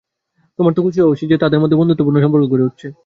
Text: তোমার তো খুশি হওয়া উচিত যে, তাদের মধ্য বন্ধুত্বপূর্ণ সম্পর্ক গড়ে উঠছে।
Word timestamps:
তোমার 0.59 0.73
তো 0.73 0.81
খুশি 0.85 0.99
হওয়া 0.99 1.13
উচিত 1.15 1.27
যে, 1.29 1.37
তাদের 1.37 1.59
মধ্য 1.61 1.73
বন্ধুত্বপূর্ণ 1.77 2.17
সম্পর্ক 2.21 2.45
গড়ে 2.47 2.67
উঠছে। 2.67 2.87